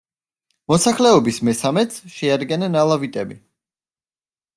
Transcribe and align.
მოსახლეობის 0.71 1.37
მესამედს 1.49 1.99
შეადგენენ 2.13 2.79
ალავიტები. 2.85 3.39